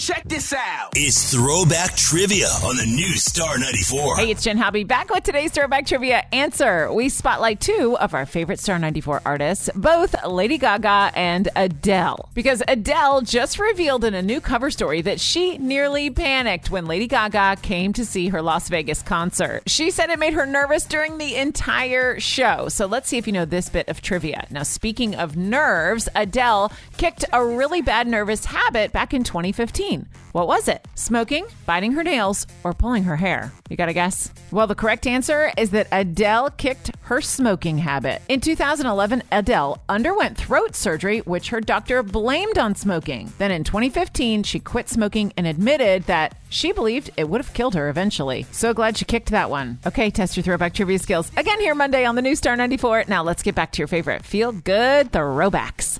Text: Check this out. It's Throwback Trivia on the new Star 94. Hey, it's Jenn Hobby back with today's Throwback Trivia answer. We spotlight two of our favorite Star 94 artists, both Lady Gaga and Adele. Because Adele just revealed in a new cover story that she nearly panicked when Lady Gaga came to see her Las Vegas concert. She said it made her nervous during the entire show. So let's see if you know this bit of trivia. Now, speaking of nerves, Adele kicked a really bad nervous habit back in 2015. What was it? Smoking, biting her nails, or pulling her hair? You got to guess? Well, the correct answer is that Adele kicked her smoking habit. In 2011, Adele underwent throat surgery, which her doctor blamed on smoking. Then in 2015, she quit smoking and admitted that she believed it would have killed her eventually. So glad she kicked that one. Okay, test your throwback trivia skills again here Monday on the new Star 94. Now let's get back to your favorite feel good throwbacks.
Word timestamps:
Check 0.00 0.24
this 0.24 0.54
out. 0.54 0.92
It's 0.94 1.34
Throwback 1.34 1.94
Trivia 1.94 2.46
on 2.64 2.78
the 2.78 2.86
new 2.86 3.18
Star 3.18 3.58
94. 3.58 4.16
Hey, 4.16 4.30
it's 4.30 4.42
Jenn 4.42 4.56
Hobby 4.56 4.82
back 4.82 5.10
with 5.10 5.24
today's 5.24 5.52
Throwback 5.52 5.84
Trivia 5.84 6.24
answer. 6.32 6.90
We 6.90 7.10
spotlight 7.10 7.60
two 7.60 7.98
of 8.00 8.14
our 8.14 8.24
favorite 8.24 8.60
Star 8.60 8.78
94 8.78 9.20
artists, 9.26 9.68
both 9.74 10.14
Lady 10.26 10.56
Gaga 10.56 11.12
and 11.14 11.50
Adele. 11.54 12.30
Because 12.32 12.62
Adele 12.66 13.20
just 13.20 13.58
revealed 13.58 14.04
in 14.04 14.14
a 14.14 14.22
new 14.22 14.40
cover 14.40 14.70
story 14.70 15.02
that 15.02 15.20
she 15.20 15.58
nearly 15.58 16.08
panicked 16.08 16.70
when 16.70 16.86
Lady 16.86 17.06
Gaga 17.06 17.60
came 17.60 17.92
to 17.92 18.06
see 18.06 18.28
her 18.28 18.40
Las 18.40 18.70
Vegas 18.70 19.02
concert. 19.02 19.64
She 19.66 19.90
said 19.90 20.08
it 20.08 20.18
made 20.18 20.32
her 20.32 20.46
nervous 20.46 20.86
during 20.86 21.18
the 21.18 21.36
entire 21.36 22.18
show. 22.18 22.70
So 22.70 22.86
let's 22.86 23.10
see 23.10 23.18
if 23.18 23.26
you 23.26 23.34
know 23.34 23.44
this 23.44 23.68
bit 23.68 23.86
of 23.90 24.00
trivia. 24.00 24.46
Now, 24.48 24.62
speaking 24.62 25.14
of 25.14 25.36
nerves, 25.36 26.08
Adele 26.14 26.72
kicked 26.96 27.26
a 27.34 27.44
really 27.44 27.82
bad 27.82 28.06
nervous 28.06 28.46
habit 28.46 28.92
back 28.92 29.12
in 29.12 29.24
2015. 29.24 29.89
What 30.32 30.46
was 30.46 30.68
it? 30.68 30.86
Smoking, 30.94 31.46
biting 31.66 31.92
her 31.92 32.04
nails, 32.04 32.46
or 32.62 32.72
pulling 32.72 33.02
her 33.04 33.16
hair? 33.16 33.52
You 33.68 33.76
got 33.76 33.86
to 33.86 33.92
guess? 33.92 34.32
Well, 34.50 34.66
the 34.66 34.74
correct 34.74 35.06
answer 35.06 35.52
is 35.58 35.70
that 35.70 35.88
Adele 35.90 36.50
kicked 36.50 36.92
her 37.02 37.20
smoking 37.20 37.78
habit. 37.78 38.22
In 38.28 38.40
2011, 38.40 39.22
Adele 39.32 39.82
underwent 39.88 40.36
throat 40.36 40.76
surgery, 40.76 41.18
which 41.20 41.48
her 41.48 41.60
doctor 41.60 42.02
blamed 42.02 42.58
on 42.58 42.74
smoking. 42.74 43.32
Then 43.38 43.50
in 43.50 43.64
2015, 43.64 44.42
she 44.44 44.60
quit 44.60 44.88
smoking 44.88 45.32
and 45.36 45.46
admitted 45.46 46.04
that 46.04 46.36
she 46.48 46.72
believed 46.72 47.10
it 47.16 47.28
would 47.28 47.40
have 47.40 47.54
killed 47.54 47.74
her 47.74 47.88
eventually. 47.88 48.46
So 48.52 48.74
glad 48.74 48.96
she 48.96 49.04
kicked 49.04 49.30
that 49.30 49.50
one. 49.50 49.78
Okay, 49.86 50.10
test 50.10 50.36
your 50.36 50.44
throwback 50.44 50.74
trivia 50.74 50.98
skills 50.98 51.30
again 51.36 51.60
here 51.60 51.74
Monday 51.74 52.04
on 52.04 52.14
the 52.14 52.22
new 52.22 52.36
Star 52.36 52.56
94. 52.56 53.04
Now 53.08 53.22
let's 53.22 53.42
get 53.42 53.54
back 53.54 53.72
to 53.72 53.78
your 53.78 53.88
favorite 53.88 54.24
feel 54.24 54.52
good 54.52 55.12
throwbacks. 55.12 55.99